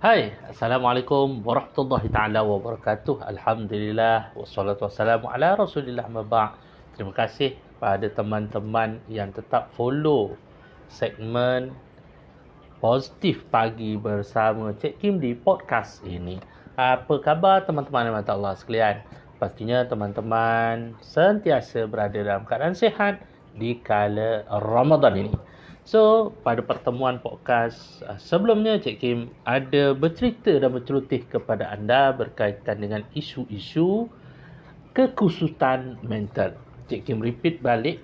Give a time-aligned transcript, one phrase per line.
[0.00, 3.20] Hai, Assalamualaikum warahmatullahi taala wabarakatuh.
[3.20, 6.56] Alhamdulillah wassalatu wassalamu ala Rasulillah maba'.
[6.96, 10.40] Terima kasih pada teman-teman yang tetap follow
[10.88, 11.76] segmen
[12.80, 16.40] Positif Pagi bersama Cik Kim di podcast ini.
[16.80, 19.04] Apa khabar teman-teman yang mata Allah sekalian?
[19.36, 23.20] Pastinya teman-teman sentiasa berada dalam keadaan sihat
[23.52, 25.49] di kala Ramadan ini.
[25.90, 32.78] So, pada pertemuan podcast uh, sebelumnya Cik Kim ada bercerita dan berceloteh kepada anda berkaitan
[32.78, 34.06] dengan isu-isu
[34.94, 36.54] kekhususan mental.
[36.86, 37.98] Cik Kim repeat balik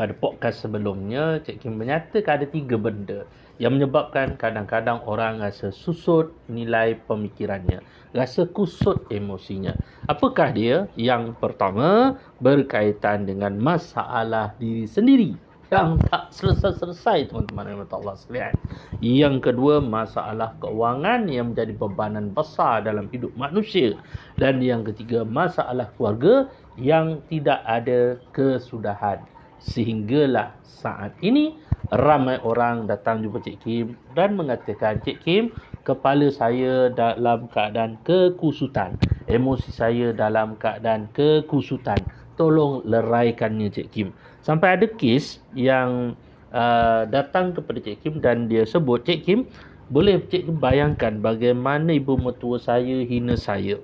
[0.00, 3.28] pada podcast sebelumnya, Cik Kim menyatakan ada tiga benda
[3.60, 7.84] yang menyebabkan kadang-kadang orang rasa susut nilai pemikirannya,
[8.16, 9.76] rasa kusut emosinya.
[10.08, 10.88] Apakah dia?
[10.96, 18.54] Yang pertama berkaitan dengan masalah diri sendiri yang tak selesai-selesai teman-teman yang Allah sekalian.
[19.02, 23.98] Yang kedua masalah keuangan yang menjadi bebanan besar dalam hidup manusia
[24.38, 26.46] dan yang ketiga masalah keluarga
[26.78, 29.18] yang tidak ada kesudahan.
[29.58, 31.58] Sehinggalah saat ini
[31.90, 35.50] ramai orang datang jumpa Cik Kim dan mengatakan Cik Kim
[35.82, 38.94] kepala saya dalam keadaan kekusutan.
[39.26, 41.98] Emosi saya dalam keadaan kekusutan.
[42.36, 44.08] Tolong leraikannya Cik Kim.
[44.44, 46.14] Sampai ada kes yang
[46.52, 49.40] uh, datang kepada Cik Kim dan dia sebut, Cik Kim,
[49.88, 53.80] boleh Cik Kim bayangkan bagaimana ibu mertua saya hina saya.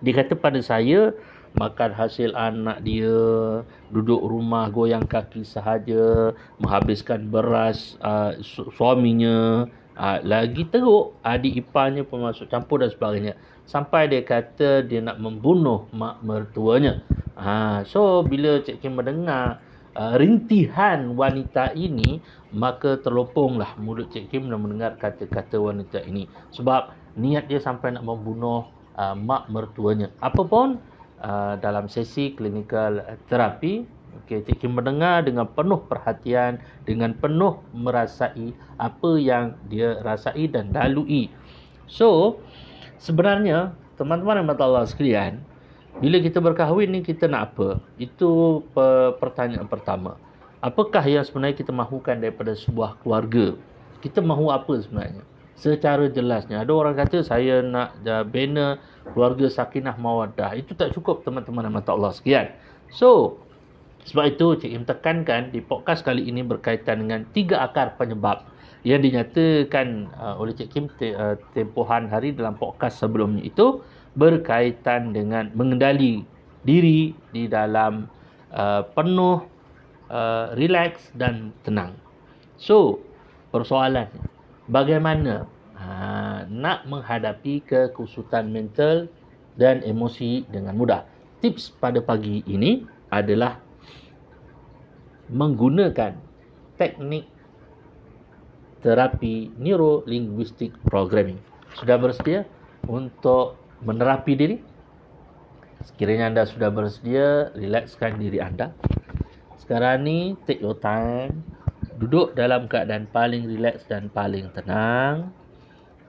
[0.00, 1.12] Dia kata pada saya,
[1.54, 3.14] makan hasil anak dia,
[3.92, 12.02] duduk rumah goyang kaki sahaja, menghabiskan beras uh, su- suaminya, uh, lagi teruk adik iparnya
[12.02, 13.38] pun masuk campur dan sebagainya.
[13.64, 17.00] Sampai dia kata dia nak membunuh mak mertuanya.
[17.34, 19.58] Ha, so bila Cik Kim mendengar
[19.96, 22.22] uh, rintihan wanita ini
[22.54, 26.30] maka terloponglah mulut Cik Kim dan mendengar kata-kata wanita ini.
[26.54, 30.12] Sebab niat dia sampai nak membunuh uh, mak mertuanya.
[30.20, 30.78] Apapun
[31.24, 33.88] uh, dalam sesi klinikal terapi
[34.24, 40.70] okay, Cik Kim mendengar dengan penuh perhatian dengan penuh merasai apa yang dia rasai dan
[40.70, 41.28] lalui.
[41.84, 42.40] So
[42.98, 45.42] sebenarnya teman-teman yang Allah sekalian
[46.02, 47.78] bila kita berkahwin ni kita nak apa?
[48.02, 48.62] Itu
[49.22, 50.18] pertanyaan pertama.
[50.58, 53.54] Apakah yang sebenarnya kita mahukan daripada sebuah keluarga?
[54.02, 55.22] Kita mahu apa sebenarnya?
[55.54, 56.66] Secara jelasnya.
[56.66, 58.02] Ada orang kata saya nak
[58.34, 58.82] bina
[59.14, 60.58] keluarga sakinah mawadah.
[60.58, 62.50] Itu tak cukup teman-teman yang mata Allah sekian.
[62.90, 63.38] So,
[64.02, 68.42] sebab itu Cik Im tekankan di podcast kali ini berkaitan dengan tiga akar penyebab
[68.84, 73.80] yang dinyatakan uh, oleh Cik Kim te, uh, tempohan hari dalam podcast sebelumnya itu
[74.12, 76.22] berkaitan dengan mengendali
[76.68, 78.06] diri di dalam
[78.52, 79.40] uh, penuh
[80.12, 81.96] uh, relax dan tenang.
[82.60, 83.00] So,
[83.50, 84.30] persoalannya
[84.68, 89.10] bagaimana ha, nak menghadapi kekusutan mental
[89.60, 91.02] dan emosi dengan mudah.
[91.44, 93.60] Tips pada pagi ini adalah
[95.28, 96.16] menggunakan
[96.80, 97.33] teknik
[98.84, 101.40] terapi neuro linguistic programming.
[101.72, 102.44] Sudah bersedia
[102.84, 104.56] untuk menerapi diri.
[105.88, 108.76] Sekiranya anda sudah bersedia, relaxkan diri anda.
[109.56, 111.40] Sekarang ni, take your time.
[111.96, 115.32] Duduk dalam keadaan paling relax dan paling tenang.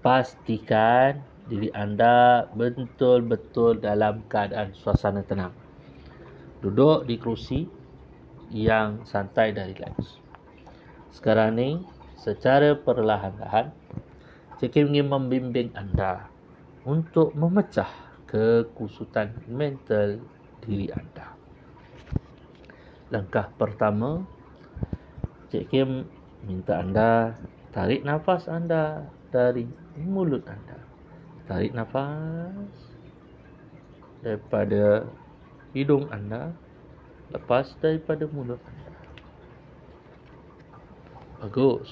[0.03, 5.55] Pastikan diri anda betul-betul dalam keadaan suasana tenang.
[6.59, 7.63] Duduk di kerusi
[8.51, 10.19] yang santai dan relax.
[11.15, 11.79] Sekarang ni,
[12.15, 13.71] secara perlahan-lahan,
[14.55, 16.31] saya ingin membimbing anda
[16.87, 17.89] untuk memecah
[18.29, 20.23] kekusutan mental
[20.63, 21.35] diri anda.
[23.13, 24.25] Langkah pertama,
[25.53, 26.09] Cik Kim
[26.45, 27.37] minta anda
[27.75, 29.67] tarik nafas anda dari
[29.99, 30.79] mulut anda.
[31.45, 32.71] Tarik nafas
[34.25, 35.05] daripada
[35.75, 36.49] hidung anda,
[37.29, 38.94] lepas daripada mulut anda.
[41.41, 41.90] Bagus.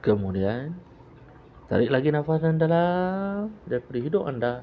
[0.00, 0.76] Kemudian
[1.66, 4.62] Tarik lagi nafas anda dalam daripada hidung anda.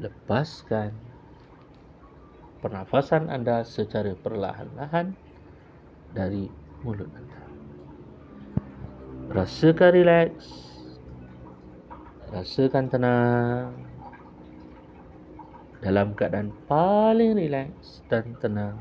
[0.00, 0.96] Lepaskan
[2.64, 5.12] pernafasan anda secara perlahan-lahan
[6.16, 6.48] dari
[6.80, 7.40] mulut anda.
[9.36, 10.32] Rasakan relax.
[12.32, 13.76] Rasakan tenang.
[15.84, 18.80] Dalam keadaan paling relax dan tenang,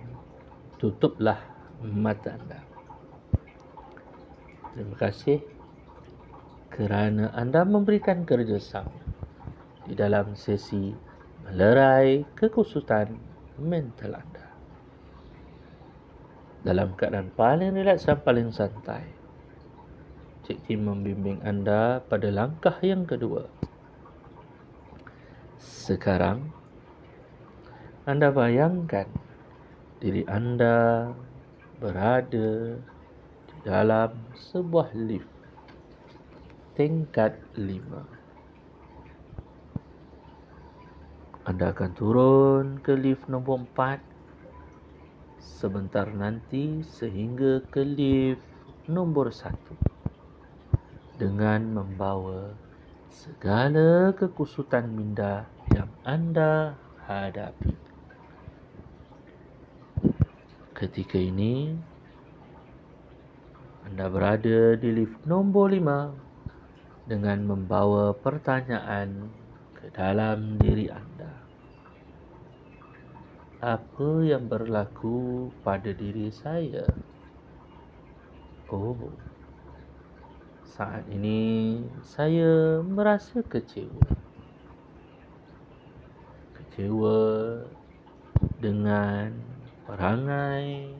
[0.79, 1.43] tutuplah
[1.83, 2.72] mata anda.
[4.73, 5.37] Terima kasih
[6.73, 9.05] kerana anda memberikan kerjasama
[9.85, 10.89] di dalam sesi
[11.45, 13.13] melerai kekusutan
[13.61, 14.47] mental anda.
[16.65, 19.05] Dalam keadaan paling rileks dan paling santai,
[20.49, 23.45] Cik Tim membimbing anda pada langkah yang kedua.
[25.61, 26.49] Sekarang,
[28.09, 29.05] anda bayangkan
[30.01, 31.13] diri anda
[31.77, 32.81] berada
[33.63, 35.31] dalam sebuah lift
[36.75, 38.03] tingkat lima.
[41.47, 44.03] Anda akan turun ke lift nombor empat
[45.39, 48.43] sebentar nanti sehingga ke lift
[48.87, 49.75] nombor satu
[51.15, 52.51] dengan membawa
[53.07, 56.75] segala kekusutan minda yang anda
[57.07, 57.75] hadapi.
[60.73, 61.79] Ketika ini,
[63.93, 66.09] anda berada di lift nombor lima
[67.05, 69.29] dengan membawa pertanyaan
[69.77, 71.29] ke dalam diri anda.
[73.61, 76.89] Apa yang berlaku pada diri saya?
[78.73, 79.13] Oh,
[80.65, 84.09] saat ini saya merasa kecewa.
[86.57, 87.21] Kecewa
[88.57, 89.37] dengan
[89.85, 90.97] perangai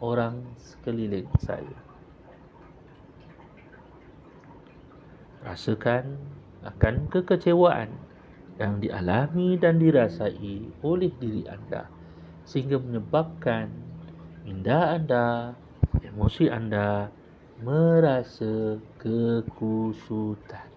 [0.00, 1.83] orang sekeliling saya.
[5.44, 6.16] Rasakan
[6.64, 7.92] akan kekecewaan
[8.56, 11.90] yang dialami dan dirasai oleh diri anda
[12.44, 13.68] sehingga menyebabkan
[14.44, 15.56] minda anda,
[16.04, 17.08] emosi anda
[17.64, 20.68] merasa kekusutan.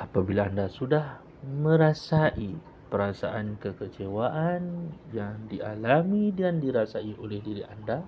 [0.00, 2.56] Apabila anda sudah merasai
[2.88, 8.04] perasaan kekecewaan yang dialami dan dirasai oleh diri anda,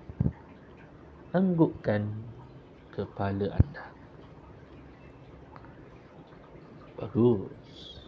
[1.33, 2.34] anggukkan
[2.95, 3.91] kepala anda.
[6.95, 7.99] Bagus.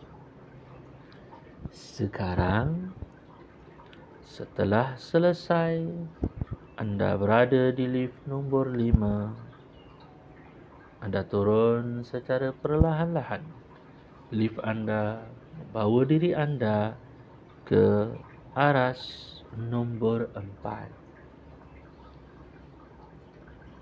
[1.75, 2.95] Sekarang,
[4.23, 5.83] setelah selesai
[6.79, 9.35] anda berada di lift nombor 5.
[11.03, 13.43] Anda turun secara perlahan-lahan.
[14.31, 15.25] Lift anda
[15.57, 16.95] membawa diri anda
[17.67, 18.13] ke
[18.55, 19.01] aras
[19.57, 21.06] nombor 4.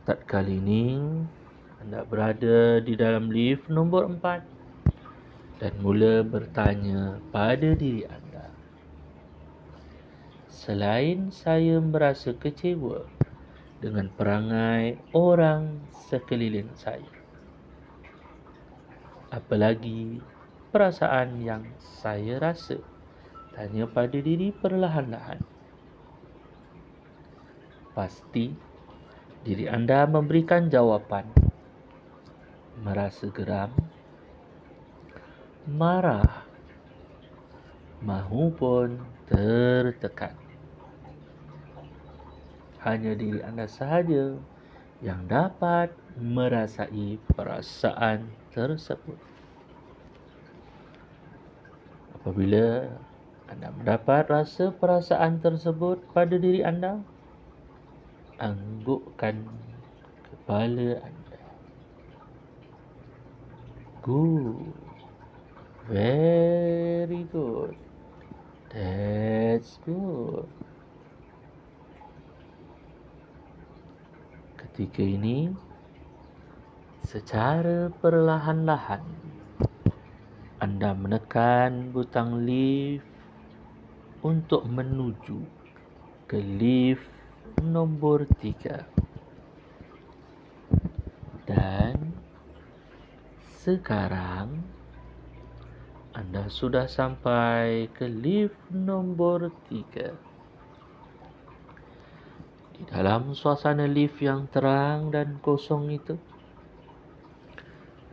[0.06, 1.02] Tatkala ini
[1.82, 8.54] anda berada di dalam lift nombor 4 dan mula bertanya pada diri anda
[10.46, 13.06] selain saya merasa kecewa
[13.82, 17.06] dengan perangai orang sekeliling saya.
[19.34, 20.22] Apalagi
[20.70, 22.78] perasaan yang saya rasa.
[23.54, 25.40] Tanya pada diri perlahan-lahan.
[27.96, 28.75] Pasti
[29.46, 31.30] diri anda memberikan jawapan.
[32.82, 33.72] Merasa geram,
[35.70, 36.44] marah,
[38.02, 39.00] mahupun
[39.30, 40.36] tertekan
[42.86, 44.38] hanya diri anda sahaja
[45.02, 45.90] yang dapat
[46.22, 49.18] merasai perasaan tersebut.
[52.22, 52.86] Apabila
[53.50, 57.02] anda mendapat rasa perasaan tersebut pada diri anda,
[58.42, 59.48] anggukkan
[60.28, 61.42] kepala anda.
[64.04, 64.74] Good.
[65.88, 67.76] Very good.
[68.74, 70.50] That's good.
[74.76, 75.56] ketika ini
[77.08, 79.08] secara perlahan-lahan
[80.60, 83.08] anda menekan butang lift
[84.20, 85.48] untuk menuju
[86.28, 87.08] ke lift
[87.62, 88.90] nombor tiga
[91.46, 92.18] dan
[93.62, 94.66] sekarang
[96.16, 100.16] anda sudah sampai ke lift nombor tiga.
[102.72, 106.16] Di dalam suasana lift yang terang dan kosong itu,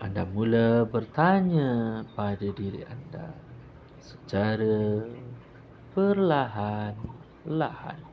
[0.03, 3.31] anda mula bertanya pada diri anda
[4.03, 5.07] secara
[5.95, 8.12] perlahan-lahan.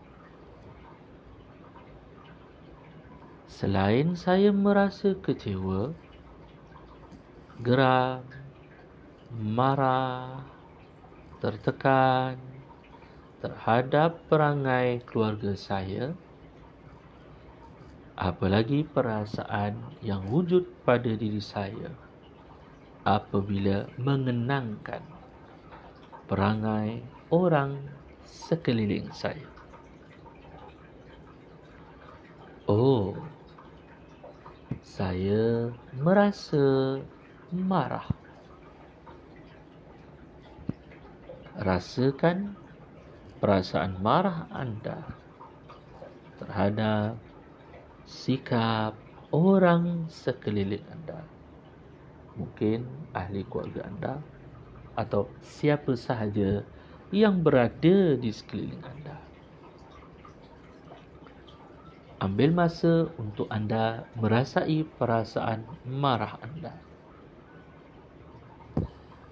[3.49, 5.89] Selain saya merasa kecewa,
[7.65, 8.21] geram,
[9.33, 10.45] marah,
[11.41, 12.37] tertekan
[13.41, 16.13] terhadap perangai keluarga saya,
[18.21, 21.89] apalagi perasaan yang wujud pada diri saya
[23.01, 25.01] apabila mengenangkan
[26.29, 27.01] perangai
[27.33, 27.81] orang
[28.21, 29.49] sekeliling saya.
[32.69, 33.17] Oh,
[34.89, 35.69] saya
[36.01, 36.97] merasa
[37.53, 38.09] marah.
[41.61, 42.57] Rasakan
[43.37, 45.05] perasaan marah anda
[46.41, 47.21] terhadap
[48.09, 48.97] sikap
[49.29, 51.21] orang sekeliling anda.
[52.33, 54.13] Mungkin ahli keluarga anda
[54.97, 56.65] atau siapa sahaja
[57.13, 59.28] yang berada di sekeliling anda.
[62.19, 66.75] Ambil masa untuk anda merasai perasaan marah anda.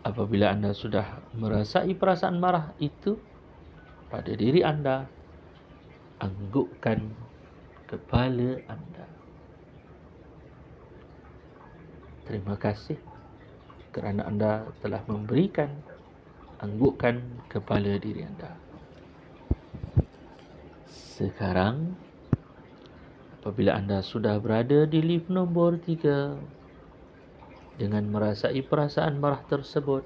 [0.08, 3.20] Apabila anda sudah merasai perasaan marah itu
[4.08, 5.04] pada diri anda,
[6.24, 7.12] anggukkan
[7.92, 9.06] kepala anda.
[12.24, 12.96] Terima kasih
[13.92, 15.76] kerana anda telah memberikan
[16.64, 17.20] anggukkan
[17.52, 18.56] kepala diri anda.
[20.88, 21.98] Sekarang,
[23.48, 26.36] apabila anda sudah berada di lift nombor tiga
[27.80, 30.04] dengan merasai perasaan marah tersebut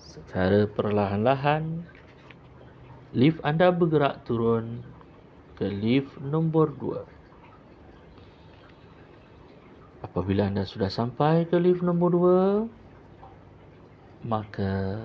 [0.00, 1.84] secara perlahan-lahan
[3.12, 4.80] lift anda bergerak turun
[5.60, 7.04] ke lift nombor dua.
[10.00, 12.40] Apabila anda sudah sampai ke lift nombor dua
[14.24, 14.96] maka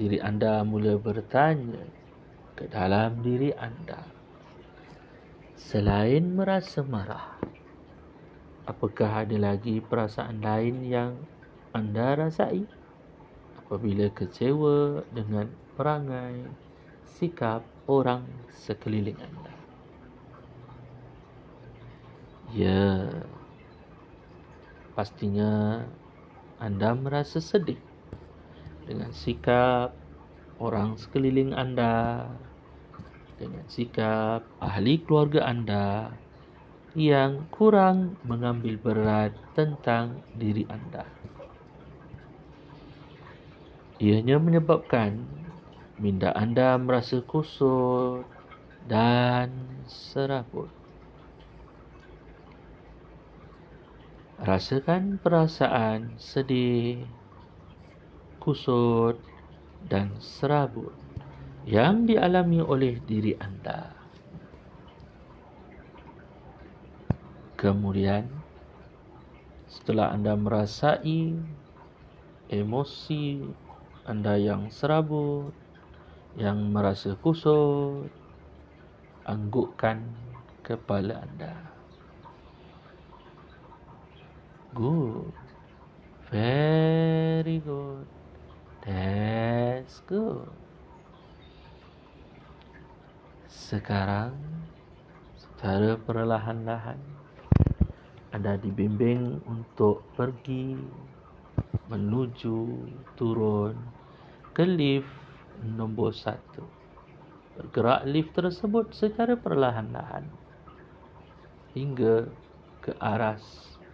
[0.00, 1.84] diri anda mula bertanya
[2.56, 4.19] ke dalam diri anda
[5.60, 7.36] Selain merasa marah,
[8.64, 11.20] apakah ada lagi perasaan lain yang
[11.76, 12.64] anda rasai
[13.60, 16.48] apabila kecewa dengan perangai,
[17.04, 19.52] sikap orang sekeliling anda?
[22.56, 23.12] Ya,
[24.96, 25.84] pastinya
[26.56, 27.84] anda merasa sedih
[28.88, 29.92] dengan sikap
[30.56, 32.24] orang sekeliling anda
[33.40, 36.12] dengan sikap ahli keluarga anda
[36.92, 41.08] yang kurang mengambil berat tentang diri anda.
[43.96, 45.24] Ianya menyebabkan
[45.96, 48.28] minda anda merasa kusut
[48.84, 49.48] dan
[49.88, 50.68] serabut.
[54.40, 57.04] Rasakan perasaan sedih,
[58.40, 59.20] kusut
[59.84, 61.09] dan serabut
[61.68, 63.92] yang dialami oleh diri anda.
[67.60, 68.24] Kemudian,
[69.68, 71.36] setelah anda merasai
[72.48, 73.44] emosi
[74.08, 75.52] anda yang serabut,
[76.40, 78.08] yang merasa kusut,
[79.28, 80.00] anggukkan
[80.64, 81.54] kepala anda.
[84.72, 85.34] Good.
[86.30, 88.06] Very good.
[88.86, 90.59] That's good.
[93.60, 94.32] Sekarang
[95.36, 96.96] secara perlahan-lahan
[98.32, 100.80] anda dibimbing untuk pergi
[101.92, 102.56] menuju
[103.20, 103.76] turun
[104.56, 105.12] ke lift
[105.60, 106.64] nombor satu.
[107.60, 110.24] Bergerak lift tersebut secara perlahan-lahan
[111.76, 112.32] hingga
[112.80, 113.36] ke arah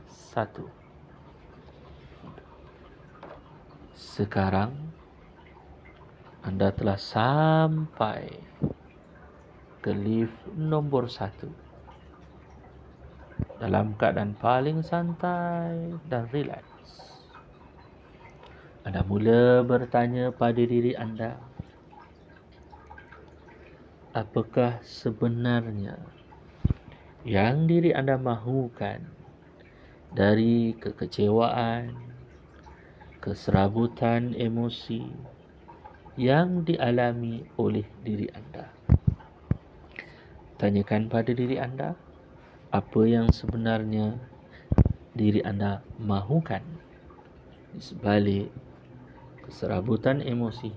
[0.06, 0.70] satu.
[3.98, 4.94] Sekarang
[6.46, 8.46] anda telah sampai
[9.86, 11.46] ke lift nombor satu
[13.62, 17.06] dalam keadaan paling santai dan rileks.
[18.82, 21.38] Anda mula bertanya pada diri anda,
[24.10, 25.94] apakah sebenarnya
[27.22, 29.06] yang diri anda mahukan
[30.10, 31.94] dari kekecewaan,
[33.22, 35.14] keserabutan emosi
[36.18, 38.75] yang dialami oleh diri anda.
[40.56, 41.92] Tanyakan pada diri anda
[42.72, 44.16] apa yang sebenarnya
[45.12, 46.64] diri anda mahukan.
[47.76, 48.48] Di sebalik
[49.44, 50.72] keserabutan emosi,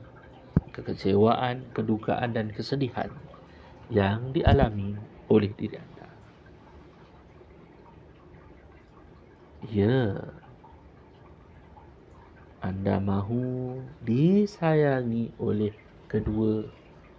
[0.76, 3.08] kekecewaan, kedukaan dan kesedihan
[3.88, 5.00] yang dialami
[5.32, 6.08] oleh diri anda.
[9.64, 10.20] Ya,
[12.60, 15.72] anda mahu disayangi oleh
[16.12, 16.68] kedua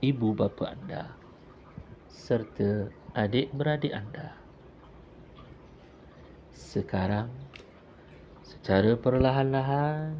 [0.04, 1.19] ibu bapa anda
[2.10, 4.34] serta adik-beradik anda.
[6.50, 7.30] Sekarang,
[8.42, 10.14] secara perlahan-lahan,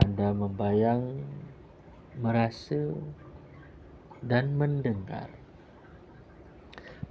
[0.00, 1.24] anda membayang,
[2.12, 2.92] merasa
[4.20, 5.32] dan mendengar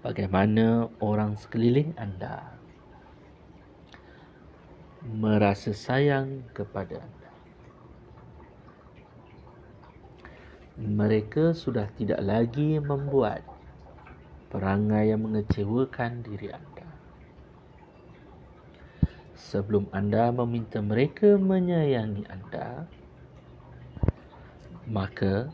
[0.05, 2.57] bagaimana orang sekeliling anda
[5.05, 7.20] merasa sayang kepada anda.
[10.81, 13.45] Mereka sudah tidak lagi membuat
[14.49, 16.89] perangai yang mengecewakan diri anda.
[19.37, 22.89] Sebelum anda meminta mereka menyayangi anda,
[24.89, 25.53] maka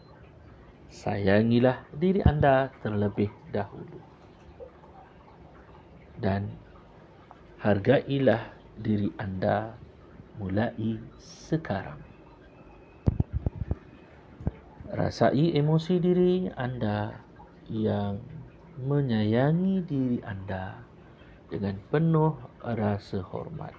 [0.88, 4.08] sayangilah diri anda terlebih dahulu.
[6.18, 6.50] dan
[7.62, 9.78] hargailah diri anda
[10.38, 12.02] mulai sekarang.
[14.98, 17.14] Rasai emosi diri anda
[17.70, 18.18] yang
[18.82, 20.90] menyayangi diri anda
[21.54, 22.34] dengan penuh
[22.66, 23.78] rasa hormat.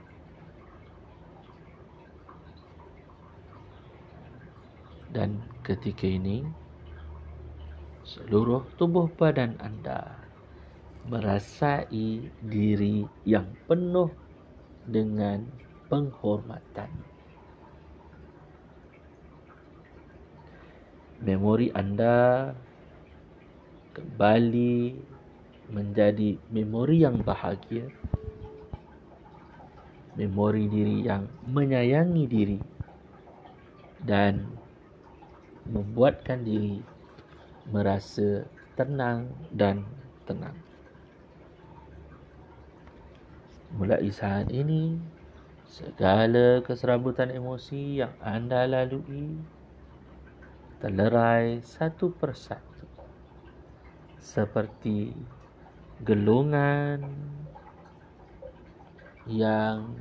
[5.11, 6.47] Dan ketika ini,
[8.07, 10.23] seluruh tubuh badan anda
[11.03, 14.15] merasai diri yang penuh
[14.87, 15.43] dengan
[15.91, 17.18] penghormatan.
[21.19, 22.55] Memori anda
[23.91, 24.95] kembali
[25.75, 27.91] menjadi memori yang bahagia.
[30.15, 32.59] Memori diri yang menyayangi diri
[34.03, 34.47] dan
[35.67, 36.79] membuatkan diri
[37.71, 38.47] merasa
[38.79, 39.83] tenang dan
[40.23, 40.55] tenang.
[43.75, 44.97] Mulai saat ini,
[45.69, 49.58] segala keserabutan emosi yang anda lalui
[50.79, 52.87] terlerai satu persatu.
[54.23, 55.11] Seperti
[56.07, 57.03] gelongan
[59.27, 59.99] yang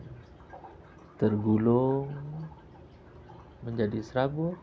[1.17, 2.13] tergulung
[3.65, 4.55] menjadi serabut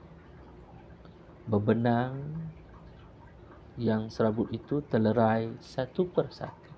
[1.51, 2.23] bebenang
[3.75, 6.71] yang serabut itu terlerai satu persatu.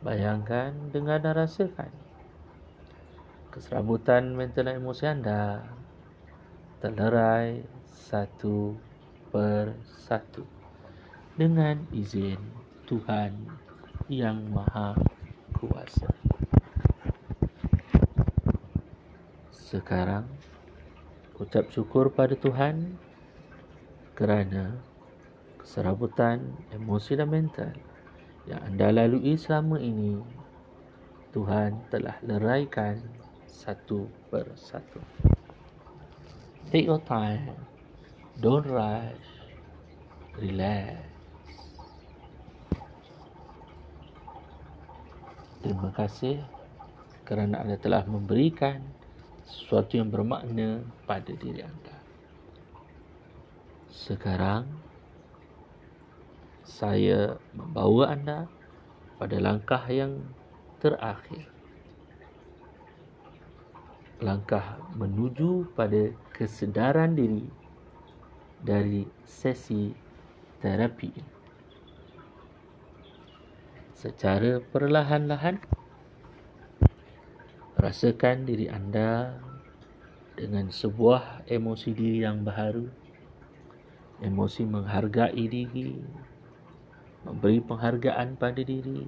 [0.00, 1.92] Bayangkan, dengar dan rasakan
[3.52, 5.60] Keserabutan mental emosi anda
[6.80, 8.74] Terlerai satu
[9.30, 9.74] per
[10.06, 10.46] satu
[11.34, 12.38] Dengan izin
[12.86, 13.34] Tuhan
[14.10, 14.98] Yang Maha
[15.54, 16.10] Kuasa
[19.54, 20.26] Sekarang
[21.38, 22.98] Ucap syukur pada Tuhan
[24.18, 24.78] Kerana
[25.62, 26.42] Keserabutan
[26.74, 27.72] emosi dan mental
[28.48, 30.18] yang anda lalui selama ini
[31.30, 32.98] Tuhan telah leraikan
[33.46, 34.98] satu persatu.
[36.74, 37.69] Take your time.
[38.40, 39.28] Don't rush.
[40.40, 40.96] Relax.
[45.60, 46.40] Terima kasih
[47.28, 48.80] kerana anda telah memberikan
[49.44, 52.00] sesuatu yang bermakna pada diri anda.
[53.92, 54.64] Sekarang,
[56.64, 58.48] saya membawa anda
[59.20, 60.16] pada langkah yang
[60.80, 61.44] terakhir.
[64.24, 67.59] Langkah menuju pada kesedaran diri
[68.60, 69.92] dari sesi
[70.60, 71.12] terapi.
[73.96, 75.60] Secara perlahan-lahan,
[77.76, 79.36] rasakan diri anda
[80.36, 82.88] dengan sebuah emosi diri yang baharu,
[84.24, 86.00] emosi menghargai diri,
[87.28, 89.04] memberi penghargaan pada diri,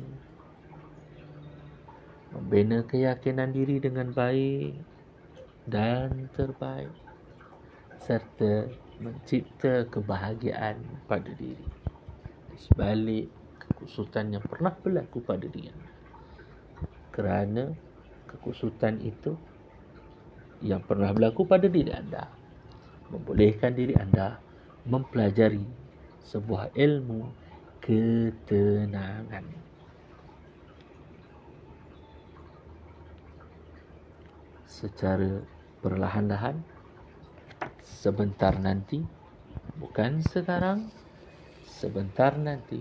[2.36, 4.76] membina keyakinan diri dengan baik
[5.68, 6.92] dan terbaik,
[7.96, 8.68] serta
[9.02, 10.78] mencipta kebahagiaan
[11.10, 11.66] pada diri.
[12.54, 13.26] Sebalik
[13.58, 15.74] kekusutan yang pernah berlaku pada diri
[17.10, 17.74] Kerana
[18.30, 19.34] kekusutan itu
[20.62, 22.30] yang pernah berlaku pada diri anda
[23.12, 24.40] membolehkan diri anda
[24.88, 25.62] mempelajari
[26.24, 27.28] sebuah ilmu
[27.84, 29.44] ketenangan.
[34.64, 35.44] Secara
[35.84, 36.56] perlahan-lahan,
[37.82, 39.02] sebentar nanti,
[39.78, 40.88] bukan sekarang,
[41.66, 42.78] sebentar nanti,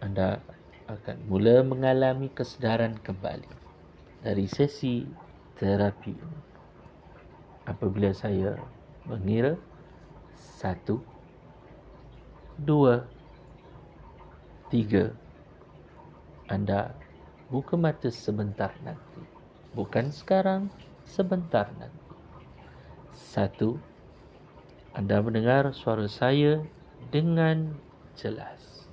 [0.00, 0.40] anda
[0.88, 3.52] akan mula mengalami kesedaran kembali
[4.24, 5.04] dari sesi
[5.60, 6.16] terapi
[7.68, 8.56] apabila saya
[9.04, 9.52] mengira
[10.56, 11.04] satu
[12.56, 13.04] dua
[14.68, 15.08] Tiga,
[16.44, 16.92] anda
[17.48, 19.24] buka mata sebentar nanti.
[19.72, 20.68] Bukan sekarang,
[21.08, 22.07] sebentar nanti.
[23.18, 23.82] Satu,
[24.94, 26.62] anda mendengar suara saya
[27.10, 27.74] dengan
[28.14, 28.86] jelas.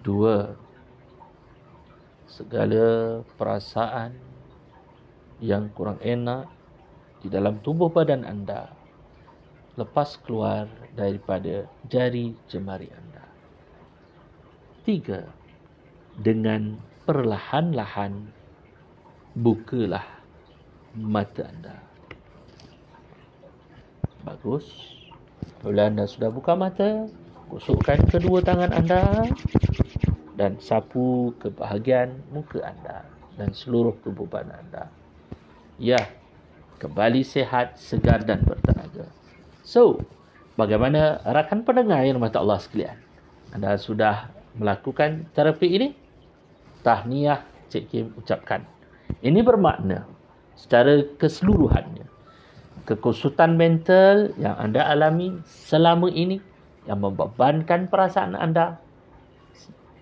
[0.00, 0.56] Dua,
[2.24, 4.16] segala perasaan
[5.44, 6.48] yang kurang enak
[7.20, 8.72] di dalam tubuh badan anda
[9.76, 10.64] lepas keluar
[10.96, 13.24] daripada jari jemari anda.
[14.88, 15.28] Tiga,
[16.16, 18.32] dengan perlahan-lahan
[19.36, 20.04] bukalah
[20.96, 21.89] mata anda.
[24.20, 24.68] Bagus.
[25.64, 27.08] Bila anda sudah buka mata,
[27.48, 29.24] gosokkan kedua tangan anda
[30.36, 33.04] dan sapu ke bahagian muka anda
[33.40, 34.92] dan seluruh tubuh badan anda.
[35.80, 36.00] Ya,
[36.80, 39.08] kembali sehat, segar dan bertenaga.
[39.64, 40.04] So,
[40.60, 43.00] bagaimana rakan pendengar yang mata Allah sekalian?
[43.56, 45.88] Anda sudah melakukan terapi ini?
[46.84, 48.64] Tahniah Cik Kim ucapkan.
[49.24, 50.04] Ini bermakna
[50.56, 52.09] secara keseluruhannya
[52.90, 56.42] kekusutan mental yang anda alami selama ini
[56.90, 58.82] yang membebankan perasaan anda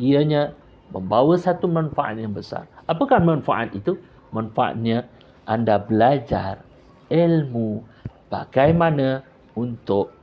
[0.00, 0.56] ianya
[0.88, 2.64] membawa satu manfaat yang besar.
[2.88, 4.00] Apakah manfaat itu?
[4.32, 5.04] Manfaatnya
[5.44, 6.64] anda belajar
[7.12, 7.84] ilmu
[8.32, 9.20] bagaimana
[9.52, 10.16] untuk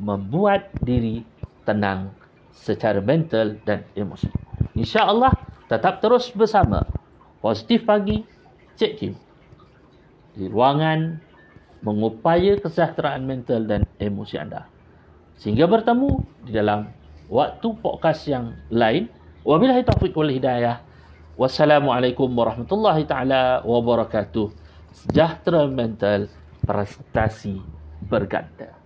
[0.00, 1.20] membuat diri
[1.68, 2.16] tenang
[2.56, 4.32] secara mental dan emosi.
[4.72, 5.36] Insya-Allah
[5.68, 6.88] tetap terus bersama
[7.44, 8.24] Positif Pagi
[8.80, 9.12] Cik Kim
[10.32, 11.29] di ruangan
[11.80, 14.68] mengupaya kesejahteraan mental dan emosi anda.
[15.40, 16.88] Sehingga bertemu di dalam
[17.30, 19.08] waktu podcast yang lain.
[19.40, 20.84] Wabillahi taufiq wal hidayah.
[21.40, 24.52] Wassalamualaikum warahmatullahi taala wabarakatuh.
[24.92, 26.28] Sejahtera mental
[26.66, 27.56] prestasi
[28.04, 28.79] berganda.